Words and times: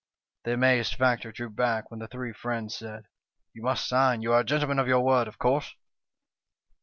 "The 0.45 0.53
amazed 0.53 0.95
factor 0.95 1.31
drew 1.31 1.51
back, 1.51 1.91
when 1.91 1.99
the 1.99 2.07
three 2.07 2.33
friends 2.33 2.75
said:"' 2.75 3.05
You 3.53 3.61
must 3.61 3.87
sign; 3.87 4.23
you 4.23 4.33
are 4.33 4.39
a 4.39 4.43
gentleman 4.43 4.79
of 4.79 4.87
your 4.87 5.01
word, 5.01 5.27
of 5.27 5.37
course.' 5.37 5.75